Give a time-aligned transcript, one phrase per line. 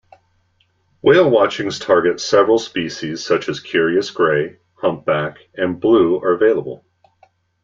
[1.03, 6.83] Whale watchings targeting several species such as curious gray, humpback, and blue are available.